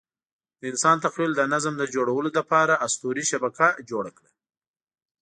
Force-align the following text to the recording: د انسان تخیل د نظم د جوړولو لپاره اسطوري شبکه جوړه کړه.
د 0.59 0.61
انسان 0.71 0.97
تخیل 1.05 1.31
د 1.35 1.41
نظم 1.53 1.73
د 1.77 1.83
جوړولو 1.93 2.29
لپاره 2.37 2.73
اسطوري 2.85 3.23
شبکه 3.31 3.67
جوړه 3.89 4.11
کړه. 4.17 4.31